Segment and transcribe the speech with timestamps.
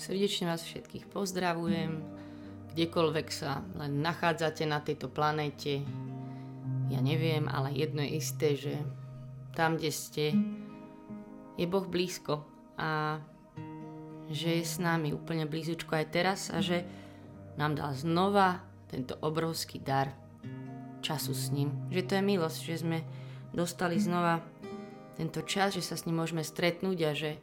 [0.00, 2.00] Srdečne vás všetkých pozdravujem,
[2.72, 5.84] kdekoľvek sa len nachádzate na tejto planéte.
[6.88, 8.80] Ja neviem, ale jedno je isté, že
[9.52, 10.32] tam, kde ste,
[11.60, 12.40] je Boh blízko
[12.80, 13.20] a
[14.32, 16.80] že je s nami úplne blízučko aj teraz a že
[17.60, 20.16] nám dal znova tento obrovský dar
[21.04, 21.76] času s ním.
[21.92, 22.98] Že to je milosť, že sme
[23.52, 24.40] dostali znova
[25.20, 27.36] tento čas, že sa s ním môžeme stretnúť a že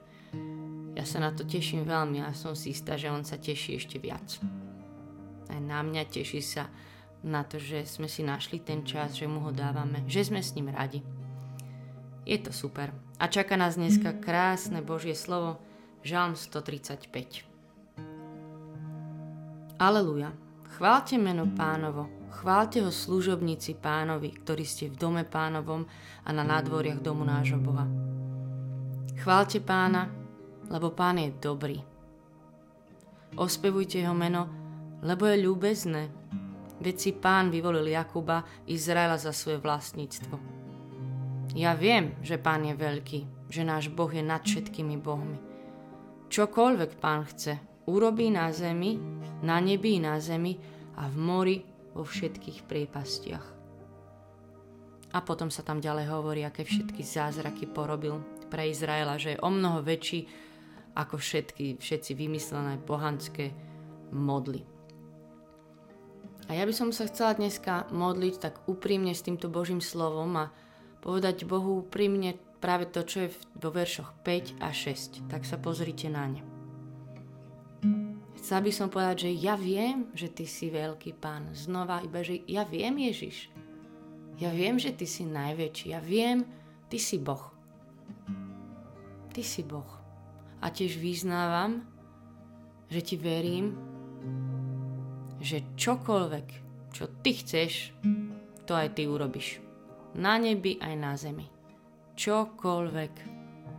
[0.97, 4.01] ja sa na to teším veľmi a som si istá, že on sa teší ešte
[4.01, 4.41] viac.
[5.45, 6.73] Aj na mňa teší sa
[7.21, 10.57] na to, že sme si našli ten čas, že mu ho dávame, že sme s
[10.57, 11.05] ním radi.
[12.25, 12.89] Je to super.
[13.21, 15.61] A čaká nás dneska krásne Božie slovo,
[16.01, 17.45] Žalm 135.
[19.77, 20.33] Aleluja.
[20.77, 22.09] Chválte meno pánovo,
[22.41, 25.85] chválte ho služobníci pánovi, ktorí ste v dome pánovom
[26.25, 27.85] a na nádvoriach domu nášho Boha.
[29.17, 30.26] Chválte pána,
[30.71, 31.79] lebo pán je dobrý.
[33.35, 34.47] Ospevujte jeho meno,
[35.03, 36.03] lebo je ľúbezné.
[36.77, 40.35] Veď si pán vyvolil Jakuba, Izraela za svoje vlastníctvo.
[41.57, 45.39] Ja viem, že pán je veľký, že náš Boh je nad všetkými bohmi.
[46.27, 48.99] Čokoľvek pán chce, urobí na zemi,
[49.41, 50.59] na nebi na zemi
[50.99, 51.57] a v mori
[51.95, 53.45] vo všetkých priepastiach.
[55.15, 58.19] A potom sa tam ďalej hovorí, aké všetky zázraky porobil
[58.51, 60.27] pre Izraela, že je o mnoho väčší
[60.97, 63.53] ako všetky, všetci vymyslené pohanské
[64.09, 64.65] modly.
[66.49, 70.49] A ja by som sa chcela dneska modliť tak úprimne s týmto Božím slovom a
[71.03, 73.29] povedať Bohu úprimne práve to, čo je
[73.61, 75.29] vo veršoch 5 a 6.
[75.29, 76.41] Tak sa pozrite na ne.
[78.39, 81.51] Chcela by som povedať, že ja viem, že ty si veľký pán.
[81.51, 83.51] Znova iba, že ja viem, Ježiš.
[84.39, 85.91] Ja viem, že ty si najväčší.
[85.91, 86.47] Ja viem,
[86.87, 87.51] ty si Boh.
[89.35, 89.96] Ty si Boh
[90.61, 91.85] a tiež vyznávam,
[92.89, 93.75] že ti verím,
[95.37, 96.47] že čokoľvek,
[96.91, 97.93] čo ty chceš,
[98.65, 99.61] to aj ty urobíš.
[100.17, 101.45] Na nebi aj na zemi.
[102.17, 103.13] Čokoľvek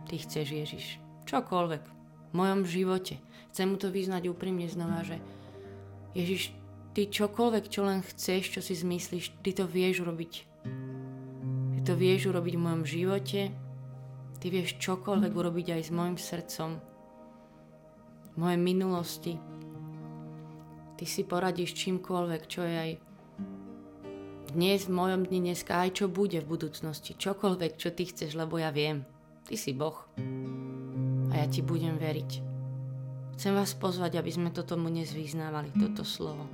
[0.07, 0.85] ty chceš, Ježiš.
[1.27, 1.83] Čokoľvek.
[2.29, 3.21] V mojom živote.
[3.53, 5.21] Chcem mu to vyznať úprimne znova, že
[6.17, 6.55] Ježiš,
[6.97, 10.33] ty čokoľvek, čo len chceš, čo si zmyslíš, ty to vieš urobiť.
[11.75, 13.53] Ty to vieš urobiť v mojom živote,
[14.39, 16.79] Ty vieš čokoľvek urobiť aj s môjim srdcom,
[18.31, 19.33] v mojej minulosti.
[20.95, 22.91] Ty si poradíš čímkoľvek, čo je aj
[24.55, 27.19] dnes, v mojom dni, dneska, aj čo bude v budúcnosti.
[27.19, 29.03] Čokoľvek, čo ty chceš, lebo ja viem.
[29.43, 30.07] Ty si Boh.
[31.29, 32.31] A ja ti budem veriť.
[33.35, 36.47] Chcem vás pozvať, aby sme toto mu dnes vyznávali, toto slovo.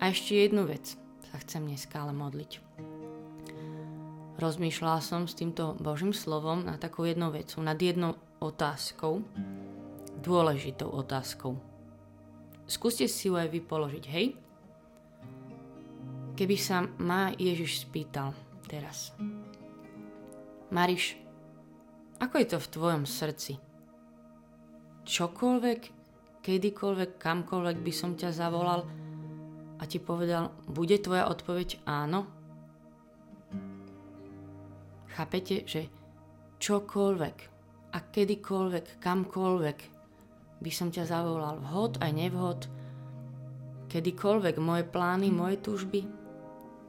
[0.00, 0.96] A ešte jednu vec
[1.28, 2.65] sa chcem dneska ale modliť
[4.36, 9.24] rozmýšľala som s týmto Božím slovom na takou jednou vecou, nad jednou otázkou,
[10.20, 11.56] dôležitou otázkou.
[12.66, 14.26] Skúste si ju aj vy položiť, hej?
[16.36, 18.36] Keby sa ma Ježiš spýtal
[18.68, 19.16] teraz.
[20.68, 21.16] Mariš,
[22.20, 23.52] ako je to v tvojom srdci?
[25.06, 25.80] Čokoľvek,
[26.42, 28.84] kedykoľvek, kamkoľvek by som ťa zavolal
[29.78, 32.35] a ti povedal, bude tvoja odpoveď áno?
[35.16, 35.88] Chápete, že
[36.60, 37.36] čokoľvek
[37.96, 39.78] a kedykoľvek, kamkoľvek
[40.60, 42.60] by som ťa zavolal, vhod aj nevhod,
[43.88, 46.04] kedykoľvek moje plány, moje túžby,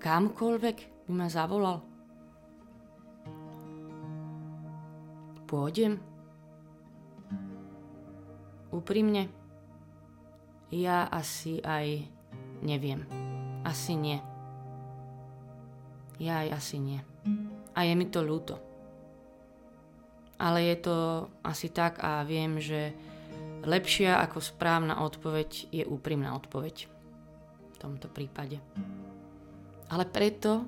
[0.04, 1.80] kamkoľvek by ma zavolal.
[5.48, 5.96] Pôjdem?
[8.76, 9.32] Úprimne?
[10.68, 12.04] Ja asi aj
[12.60, 13.08] neviem.
[13.64, 14.20] Asi nie.
[16.20, 17.00] Ja aj asi nie
[17.78, 18.58] a je mi to ľúto.
[20.42, 20.98] Ale je to
[21.46, 22.98] asi tak a viem, že
[23.62, 26.90] lepšia ako správna odpoveď je úprimná odpoveď.
[27.74, 28.58] V tomto prípade.
[29.94, 30.66] Ale preto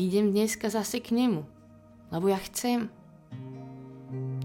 [0.00, 1.44] idem dneska zase k nemu.
[2.08, 2.88] Lebo ja chcem.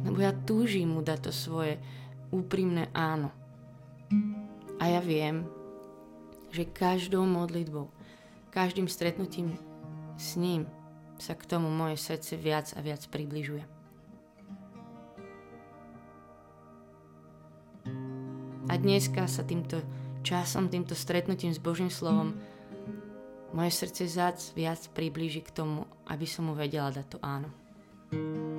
[0.04, 1.80] Lebo ja túžim mu dať to svoje
[2.36, 3.32] úprimné áno.
[4.84, 5.48] A ja viem,
[6.52, 7.88] že každou modlitbou,
[8.52, 9.56] každým stretnutím
[10.20, 10.68] s ním
[11.24, 13.64] sa k tomu moje srdce viac a viac približuje.
[18.68, 19.80] A dneska sa týmto
[20.28, 22.36] časom, týmto stretnutím s Božím slovom
[23.56, 27.48] moje srdce viac, viac priblíži k tomu, aby som mu vedela dať to áno.
[28.12, 28.53] Ja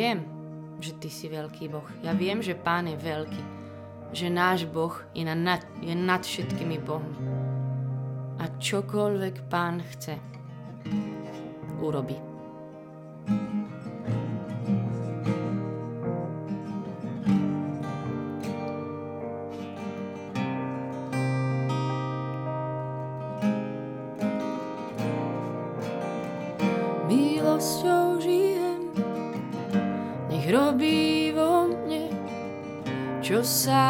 [0.00, 0.24] viem,
[0.80, 1.84] že ty si veľký Boh.
[2.00, 3.60] Ja viem, že Pán je veľký.
[4.10, 7.20] že náš Boh je, na, nad, je nad všetkými Bohmi.
[8.40, 10.18] A čokoľvek Pán chce,
[11.78, 12.29] urobí.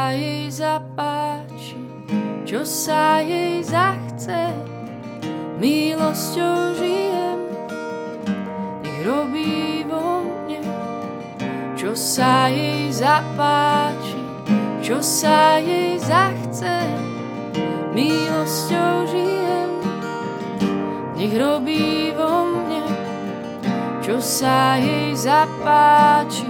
[0.08, 1.76] Jej zapáči,
[2.48, 4.50] čo sa jej zachce.
[5.60, 7.40] Milosťou žijem,
[8.80, 10.64] nech robí vo mne,
[11.76, 14.16] čo sa jej zapáči,
[14.80, 16.80] čo sa jej zachce.
[17.92, 19.70] Milosťou žijem,
[21.20, 22.88] nech robí vo mne,
[24.00, 26.48] čo sa jej zapáči,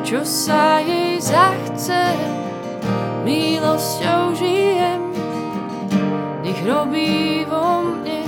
[0.00, 2.45] čo sa jej zachce.
[3.26, 5.02] Milosťou žijem,
[6.46, 8.22] nech robí vo mne,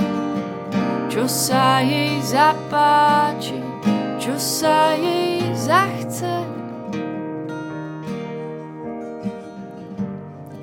[1.06, 3.62] čo sa jej zapáči,
[4.18, 6.42] čo sa jej zachce.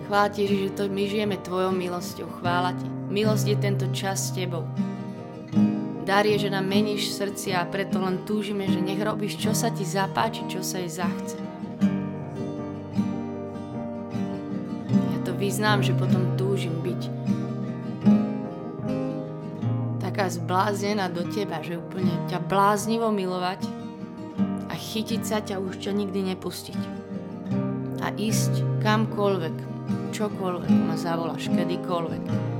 [0.04, 2.28] Chvála ti, že to my žijeme tvojou milosťou.
[2.44, 2.92] Chvála ti.
[3.08, 4.68] Milosť je tento čas s tebou.
[6.04, 9.72] Dar je, že nám meníš srdci a preto len túžime, že nech robíš, čo sa
[9.72, 11.55] ti zapáči, čo sa jej zachce.
[15.45, 17.01] Vyznám, že potom túžim byť
[20.01, 23.62] taká zbláznená do teba, že úplne ťa bláznivo milovať
[24.65, 26.81] a chytiť sa ťa už ťa nikdy nepustiť.
[28.01, 29.56] A ísť kamkoľvek,
[30.18, 32.56] čokoľvek ma zavoláš, kedykoľvek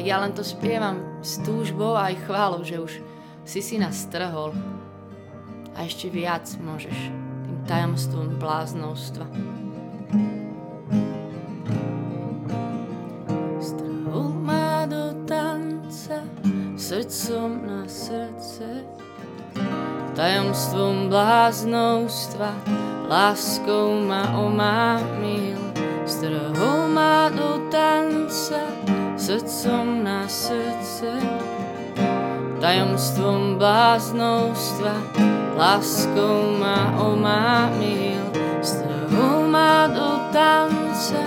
[0.00, 3.04] tak ja len to spievam s túžbou a aj chválou, že už
[3.44, 4.56] si si nás strhol
[5.76, 6.96] a ešte viac môžeš
[7.44, 9.28] tým tajomstvom bláznovstva.
[16.90, 18.66] Srdcom na srdce.
[20.18, 22.50] Tajomstvom bláznovstva
[23.06, 25.54] láskou ma omámil
[26.02, 28.66] strhol ma do tanca
[29.14, 31.14] srdcom na srdce,
[32.58, 34.98] tajomstvom bláznostva,
[35.54, 38.34] láskou ma omámil,
[38.66, 41.22] strhol ma do tanca,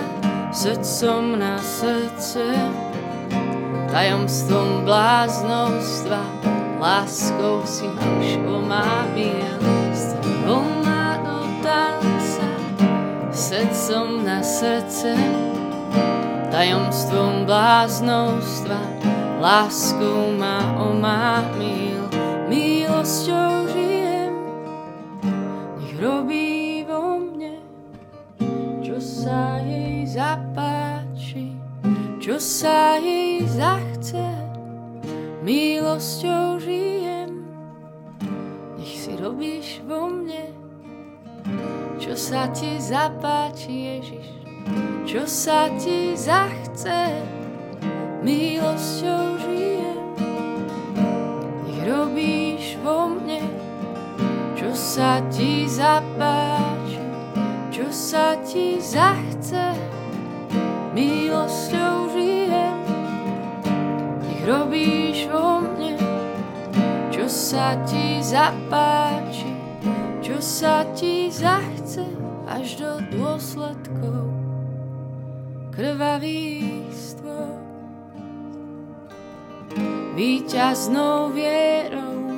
[0.52, 2.52] srdcom na srdce,
[3.94, 6.18] tajomstvom bláznostva,
[6.82, 9.54] láskou si už omámil,
[9.94, 12.48] strhol ma do tanca,
[13.30, 15.14] srdcom na srdce,
[16.50, 18.82] tajomstvom bláznostva,
[19.38, 21.83] lásku ma omámil,
[42.24, 44.34] sa ti zapáči, Ježiš
[45.14, 47.22] čo sa ti zachce,
[48.26, 50.02] milosťou žijem.
[51.62, 53.46] Nech robíš vo mne,
[54.58, 56.98] čo sa ti zapáči,
[57.70, 59.78] čo sa ti zachce,
[60.98, 62.78] milosťou žijem.
[64.18, 65.94] Nech robíš vo mne,
[67.14, 69.53] čo sa ti zapáči,
[70.44, 72.04] sa ti zachce
[72.44, 74.28] až do dôsledkov
[75.72, 77.56] krvavých stôl.
[80.12, 82.28] Výťaznou vierou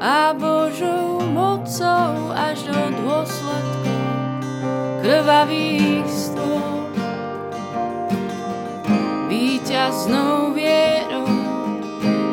[0.00, 3.94] a Božou mocou až do dôsledku
[5.04, 6.88] krvavých stôl.
[9.28, 11.28] Výťaznou vierou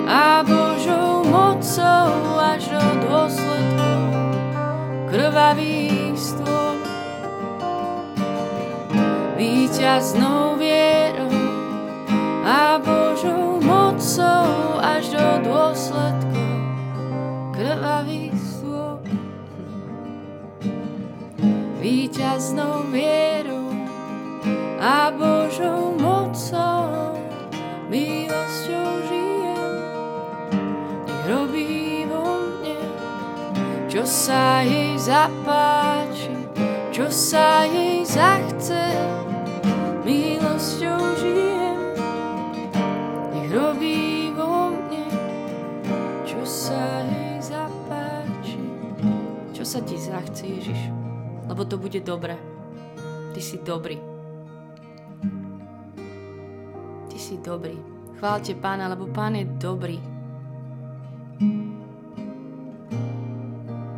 [0.07, 3.76] a Božou mocou až do dôsledku
[5.07, 6.75] krvavých stôl
[9.39, 11.31] víťaznou vierou
[12.43, 16.51] a Božou mocou až do dôsledkov
[17.55, 18.99] krvavých slov.
[21.79, 23.71] Víťaznou vierou
[24.81, 25.36] a Božou
[34.07, 36.31] sa jej zapáči,
[36.95, 38.79] čo sa jej zachce
[40.07, 41.79] milosťou žijem,
[43.35, 45.11] nech robí vo mne,
[46.23, 48.63] čo sa jej zapáči.
[49.51, 50.81] Čo sa ti zachce, Ježiš?
[51.51, 52.39] Lebo to bude dobre.
[53.35, 53.99] Ty si dobrý.
[57.11, 57.75] Ty si dobrý.
[58.23, 59.99] Chválte Pána, lebo Pán je dobrý.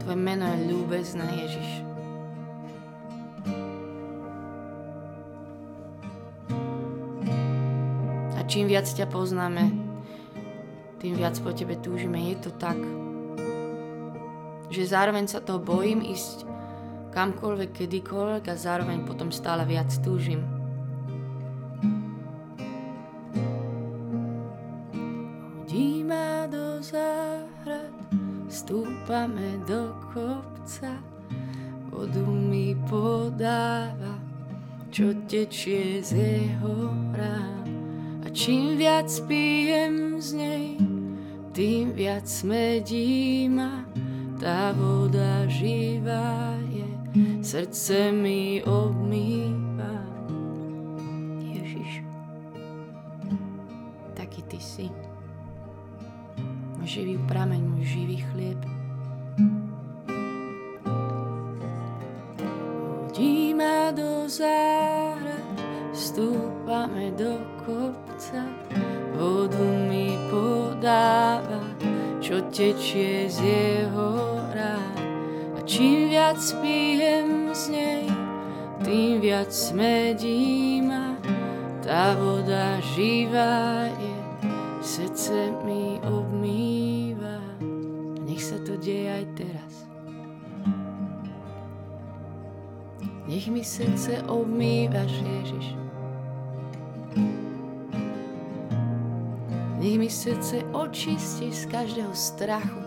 [0.10, 1.70] Tvoje meno je ľúbezné, Ježiš.
[8.34, 9.70] A čím viac ťa poznáme,
[10.98, 12.26] tým viac po tebe túžime.
[12.34, 12.82] Je to tak,
[14.74, 16.42] že zároveň sa toho bojím ísť
[17.14, 20.59] kamkoľvek, kedykoľvek a zároveň potom stále viac túžim.
[35.30, 37.70] Tečie z jeho rán.
[38.26, 40.66] A čím viac pijem z nej,
[41.54, 43.86] tým viac smedí ma,
[44.42, 46.90] tá voda živá je,
[47.46, 50.02] srdce mi obmýva.
[51.46, 52.02] Ježiš,
[54.18, 54.90] taký ty si.
[56.82, 58.62] Živý prameň, môj živý chlieb.
[63.20, 64.69] Hodíme do záhrad,
[66.70, 68.46] stúpame do kopca,
[69.18, 71.66] vodu mi podáva,
[72.22, 75.02] čo tečie z jeho rád.
[75.58, 78.06] A čím viac pijem z nej,
[78.86, 81.18] tým viac smedí ma.
[81.82, 84.18] Tá voda živá je,
[84.86, 87.42] srdce mi obmýva.
[88.30, 89.74] Nech sa to deje aj teraz.
[93.26, 95.89] Nech mi srdce obmývaš, Ježiš.
[99.80, 102.84] Nech mi srdce očistí z každého strachu.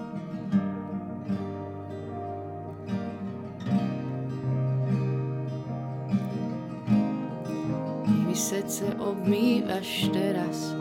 [8.04, 10.76] Nech mi srdce obmývaš teraz.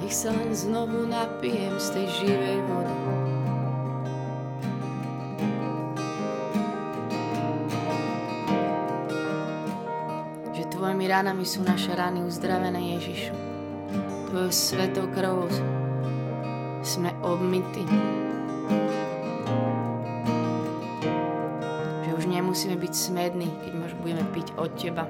[0.00, 3.15] Nech sa len znovu napijem z tej živej vody.
[11.06, 13.30] Tvojimi sú naše rany uzdravené, Ježišu.
[14.26, 15.46] Tvojou svetou krvou
[16.82, 17.86] sme obmity.
[22.02, 23.72] Že už nemusíme byť smední, keď
[24.02, 25.06] budeme piť od Teba.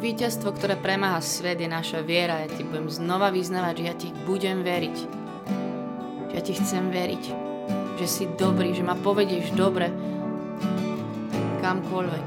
[0.00, 2.40] Víťazstvo, ktoré premáha svet, je naša viera.
[2.40, 4.96] Ja ti budem znova vyznávať, že ja ti budem veriť.
[6.32, 7.24] Že ja ti chcem veriť.
[8.00, 9.92] Že si dobrý, že ma povedieš dobre
[11.60, 12.26] kamkoľvek.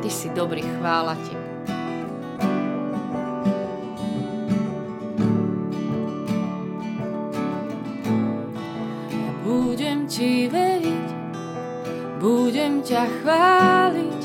[0.00, 1.36] Ty si dobrý, chvála ti.
[9.46, 11.08] budem ti veriť,
[12.18, 14.15] budem ťa chváliť,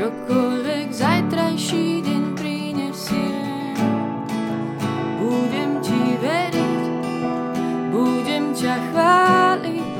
[0.00, 3.36] čokoľvek zajtrajší deň prinesie.
[5.20, 6.84] Budem ti veriť,
[7.92, 9.92] budem ťa chváliť,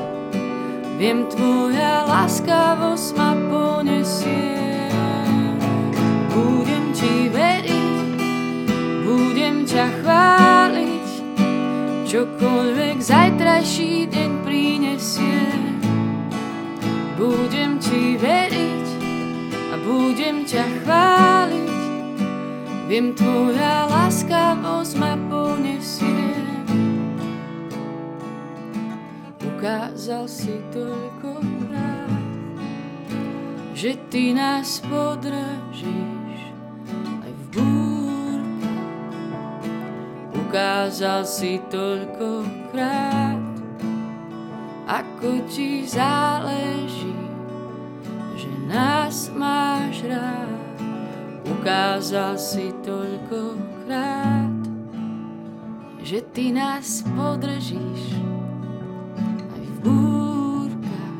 [0.97, 4.89] viem tvoja láskavosť ma ponesie.
[6.33, 8.17] Budem ti veriť,
[9.05, 11.09] budem ťa chváliť,
[12.09, 15.45] čokoľvek zajtrajší deň prinesie.
[17.21, 18.30] Budem ti veriť,
[19.81, 21.81] budem ťa chváliť,
[22.85, 26.33] viem, tvoja láskavosť ma ponesie.
[29.61, 31.37] Ukázal si toľko
[31.69, 32.57] rád,
[33.77, 36.41] že ty nás podržíš
[37.21, 38.73] aj v búrke.
[40.33, 42.41] Ukázal si toľko
[42.73, 43.53] krát,
[44.89, 47.20] ako ti záleží
[48.71, 50.79] nás máš rád,
[51.43, 54.63] ukázal si toľkokrát,
[55.99, 58.15] že ty nás podržíš
[59.51, 61.19] aj v búrkach.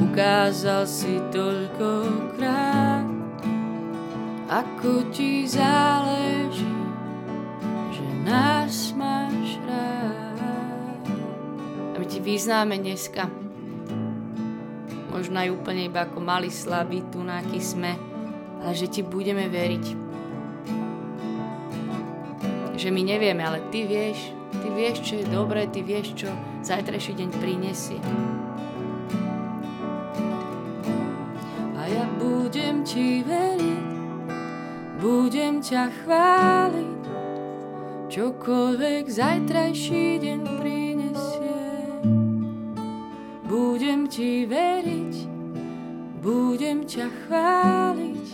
[0.00, 3.04] ukázal si toľkokrát,
[4.48, 6.80] ako ti záleží,
[7.92, 11.04] že nás máš rád.
[11.92, 13.28] A my ti vyznáme dneska,
[15.18, 17.98] možno aj úplne iba ako malý slabý tunáky sme,
[18.62, 19.86] ale že ti budeme veriť.
[22.78, 24.30] Že my nevieme, ale ty vieš,
[24.62, 26.30] ty vieš, čo je dobré, ty vieš, čo
[26.62, 27.98] zajtrajší deň prinesie.
[31.74, 33.86] A ja budem ti veriť,
[35.02, 37.02] budem ťa chváliť,
[38.06, 41.58] čokoľvek zajtrajší deň prinesie.
[43.48, 44.97] Budem ti veriť,
[46.28, 48.28] budem ťa chváliť,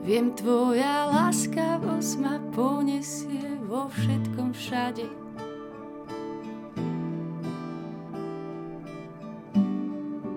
[0.00, 5.04] viem, tvoja láskavosť ma ponesie vo všetkom všade.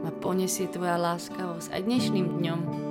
[0.04, 2.89] Ma ponesie tvoja láskavosť aj dnešným dňom.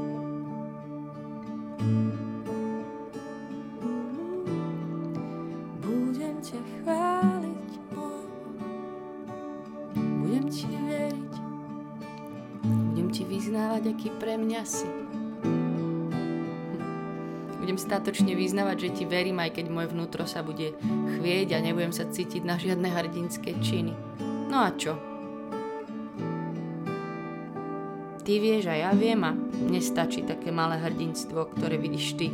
[14.62, 15.08] Mňa.
[17.58, 20.72] Budem statočne vyznávať, že ti verím, aj keď moje vnútro sa bude
[21.20, 23.92] chvieť a nebudem sa cítiť na žiadne hrdinské činy.
[24.48, 24.96] No a čo?
[28.24, 29.36] Ty vieš a ja viem a
[29.68, 32.28] nestačí také malé hrdinstvo, ktoré vidíš ty.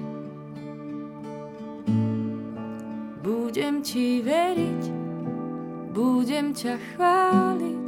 [3.27, 4.83] Budem ti veriť,
[5.95, 7.87] budem ťa chváliť,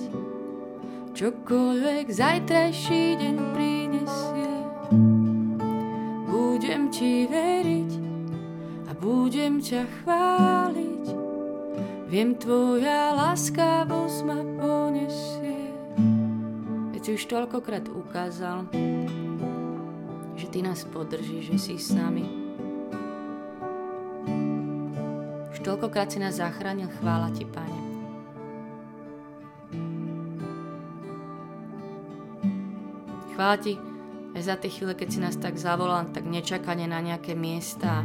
[1.14, 3.75] čokoľvek zajtrajší deň prinesie.
[9.06, 11.04] Budem ťa chváliť,
[12.10, 15.70] viem, tvoja láskavosť ma ponesie.
[16.90, 18.66] Veď si už toľkokrát ukázal,
[20.34, 22.26] že ty nás podržíš, že si s nami.
[25.54, 27.80] Už toľkokrát si nás zachránil, chvála ti, Pane.
[33.38, 33.78] Chvála ti
[34.34, 38.02] aj za tie chvíle, keď si nás tak zavolal, tak nečakane na nejaké miesta.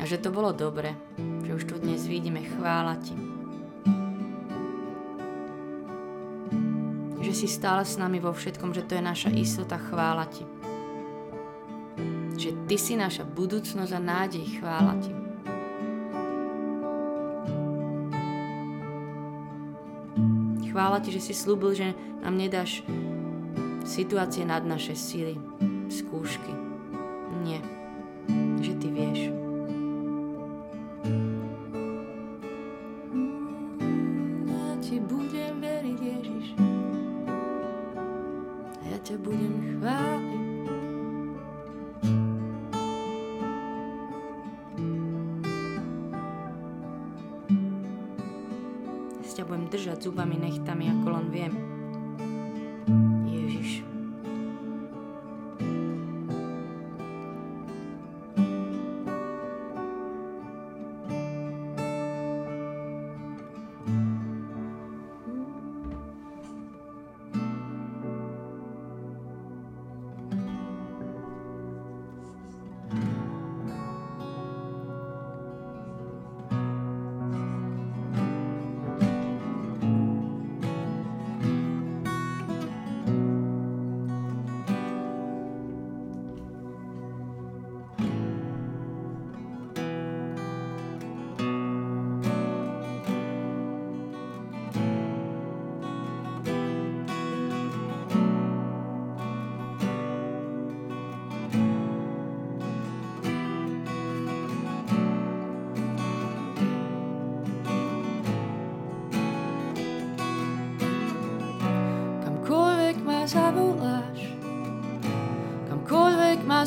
[0.00, 0.96] A že to bolo dobre,
[1.44, 3.12] že už tu dnes vidíme, chvála ti.
[7.20, 10.48] Že si stále s nami vo všetkom, že to je naša istota, chvála ti.
[12.40, 15.12] Že ty si naša budúcnosť a nádej, chvála ti.
[20.72, 21.92] Chvála ti, že si slúbil, že
[22.24, 22.80] nám nedáš
[23.84, 25.36] situácie nad naše síly,
[49.40, 51.79] ťa budem držať zubami, nechtami, ako len viem.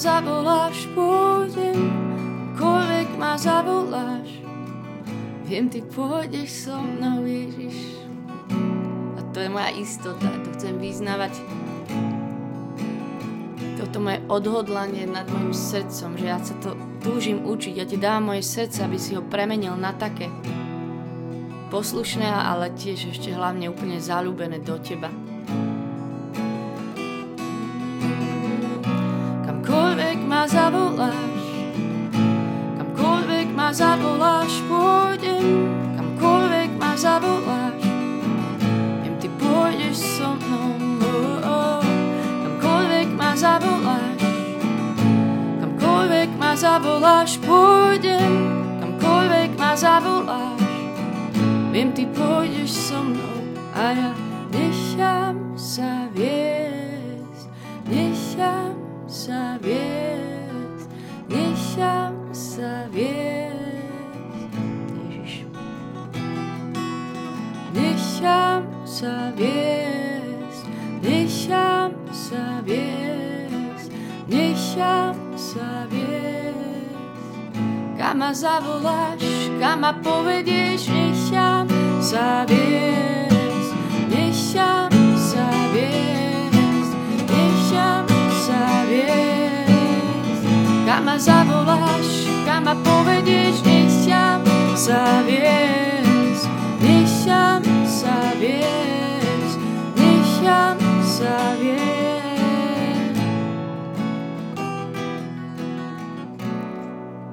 [0.04, 1.80] Zavoláš, pôjdem,
[2.60, 4.30] kamkoľvek ma zavoláš,
[5.48, 8.04] viem, ty pôjdeš so mnou, Ježiš.
[9.16, 11.39] A to je moja istota, to chcem vyznávať.
[13.80, 17.74] Toto moje odhodlanie nad mojim srdcom, že ja sa to túžim učiť.
[17.80, 20.28] Ja ti dávam moje srdce, aby si ho premenil na také
[21.72, 25.12] poslušné, ale tiež ešte hlavne úplne zalúbené do teba.
[30.34, 31.46] ma zavoláš,
[32.82, 35.46] kamkoľvek ma zavoláš, pôjdem,
[35.93, 37.86] kamkoľvek ma zavoláš,
[39.06, 40.74] viem, ty pôjdeš so mnou,
[41.06, 41.86] oh, oh.
[42.50, 44.22] kamkoľvek ma zavoláš,
[45.62, 48.34] kamkoľvek ma zavoláš, pôjdem,
[48.82, 50.65] kamkoľvek ma zavoláš,
[51.69, 53.38] viem, ty pôjdeš so mnou.
[53.78, 54.12] A ja
[54.50, 57.54] nechám sa viesť,
[57.86, 58.74] nechám
[59.06, 60.12] sa viesť
[61.74, 64.54] nechám sa viesť.
[65.10, 65.34] Ježiš.
[67.74, 70.66] Nechám sa viesť,
[71.02, 73.90] nechám sa viesť,
[74.30, 76.94] nechám sa viesť.
[77.98, 79.26] Kam zavoláš,
[79.58, 81.66] kam povedieš, nechám
[81.98, 83.74] sa viesť,
[84.14, 84.83] nechám
[90.94, 94.46] Kam ma zavoláš, kam ma povedieš, nechám
[94.78, 96.46] sa viesť,
[96.86, 99.58] nechám sa viesť,
[99.98, 103.18] nechám sa viesť.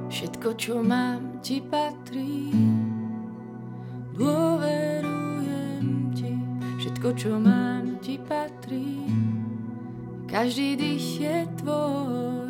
[0.08, 2.56] Všetko, čo mám, ti patrí.
[4.16, 5.84] Dôverujem
[6.16, 6.32] ti,
[6.80, 9.04] všetko, čo mám, ti patrí.
[10.32, 12.49] Každý dých je tvoj,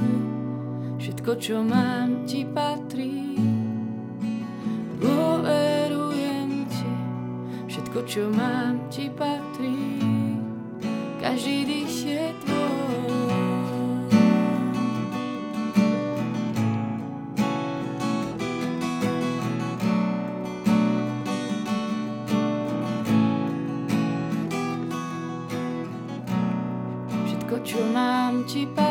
[1.31, 3.39] všetko, čo mám, ti patrí.
[4.99, 6.91] Dôverujem ti,
[7.71, 10.03] všetko, čo mám, ti patrí.
[11.23, 13.79] Každý dých je tvoj.
[27.23, 28.90] Všetko, čo mám, ti patrí.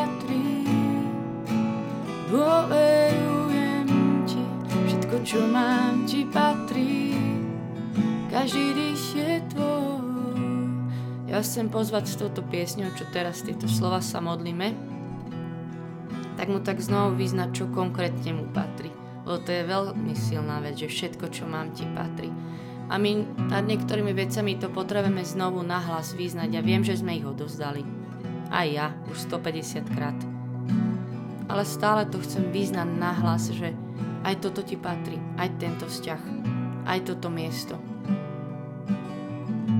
[5.30, 7.14] Čo mám, ti patrí.
[8.34, 10.02] Každý dých je tvoj.
[11.30, 14.74] Ja chcem pozvať s touto piesňou, čo teraz tieto slova sa modlíme,
[16.34, 18.90] tak mu tak znovu vyznať, čo konkrétne mu patrí.
[19.22, 22.34] Lebo to je veľmi silná vec, že všetko, čo mám, ti patrí.
[22.90, 23.22] A my
[23.54, 26.58] nad niektorými vecami to potrebujeme znovu nahlas vyznať.
[26.58, 27.86] Ja viem, že sme ich odozdali.
[28.50, 30.18] Aj ja, už 150 krát.
[31.46, 33.78] Ale stále to chcem vyznať nahlas, že
[34.20, 36.22] aj toto ti patrí, aj tento vzťah,
[36.84, 37.80] aj toto miesto.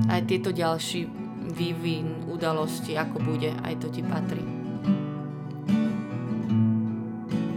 [0.09, 1.07] Aj tieto ďalší
[1.51, 4.43] vývin, udalosti, ako bude, aj to ti patrí.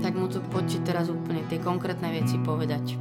[0.05, 3.01] Tak mu to poďte teraz úplne tie konkrétne veci povedať.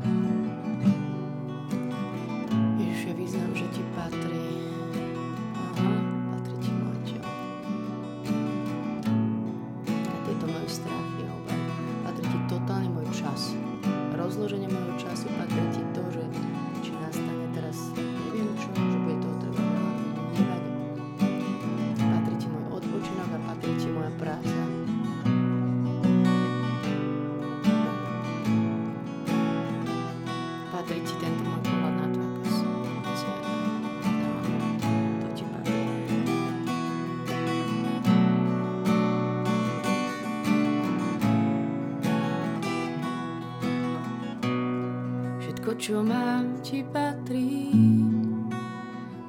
[45.83, 47.67] Čo mám, ti patrí.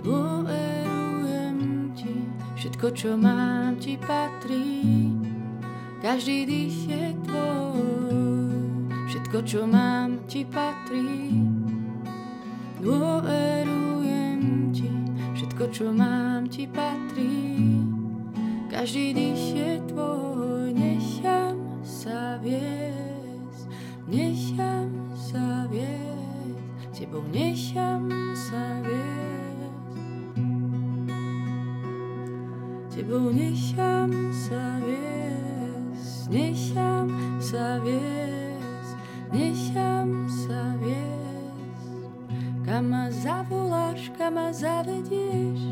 [0.07, 1.59] Dôverujem
[1.99, 2.15] ti,
[2.55, 5.11] všetko, čo mám, ti patrí.
[5.99, 8.55] Každý dých je tvoj,
[9.11, 11.43] všetko, čo mám, ti patrí.
[12.79, 14.95] Dôverujem ti,
[15.35, 17.83] všetko, čo mám, ti patrí.
[18.71, 23.67] Každý dých je tvoj, nechám sa viesť,
[24.07, 24.84] nechám
[27.15, 29.87] tebou nechám sa viesť.
[32.91, 37.07] Tebou nechám sa viesť, nechám
[37.39, 38.99] sa viesť,
[39.31, 42.19] nechám sa viesť.
[42.67, 45.63] Kam ma zavoláš, kam ma zavedieš,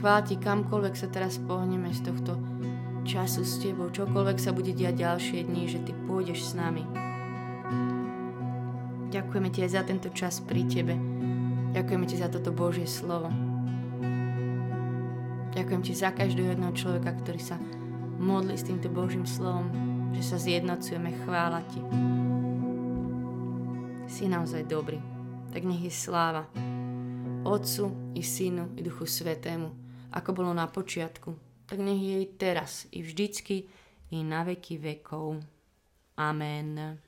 [0.00, 2.40] Chvála ti kamkoľvek sa teraz pohneme z tohto
[3.04, 6.88] času s tebou, čokoľvek sa bude diať ďalšie dní, že ty pôjdeš s nami.
[9.12, 10.96] Ďakujeme ti aj za tento čas pri tebe.
[11.76, 13.28] Ďakujeme ti za toto Božie slovo.
[15.52, 17.60] Ďakujem ti za každého jedného človeka, ktorý sa
[18.16, 19.68] modlí s týmto Božím slovom,
[20.16, 21.84] že sa zjednocujeme, chvála ti.
[24.08, 24.96] Si naozaj dobrý.
[25.52, 26.48] Tak nech je sláva
[27.44, 29.72] Otcu i Synu i Duchu Svetému,
[30.12, 31.32] ako bolo na počiatku,
[31.64, 33.64] tak nech je i teraz, i vždycky,
[34.12, 35.40] i na veky vekov.
[36.20, 37.00] Amen.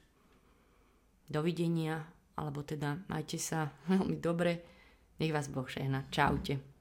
[1.29, 2.01] Dovidenia,
[2.41, 4.65] alebo teda majte sa veľmi dobre.
[5.21, 6.09] Nech vás Boh žehna.
[6.09, 6.72] Čaute.